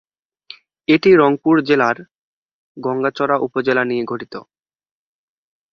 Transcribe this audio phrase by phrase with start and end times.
[0.87, 1.97] এটি রংপুর জেলার
[2.77, 4.33] গংগাচড়া উপজেলা নিয়ে গঠিত।